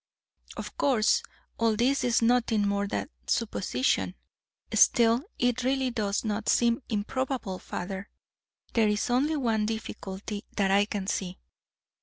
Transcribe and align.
Of 0.57 0.75
course, 0.77 1.21
all 1.59 1.75
this 1.75 2.03
is 2.03 2.23
nothing 2.23 2.67
more 2.67 2.87
than 2.87 3.07
supposition, 3.27 4.15
still 4.73 5.21
it 5.37 5.61
really 5.63 5.91
does 5.91 6.25
not 6.25 6.49
seem 6.49 6.81
improbable, 6.89 7.59
father. 7.59 8.09
There 8.73 8.87
is 8.87 9.11
only 9.11 9.35
one 9.35 9.67
difficulty 9.67 10.43
that 10.55 10.71
I 10.71 10.85
can 10.85 11.05
see. 11.05 11.37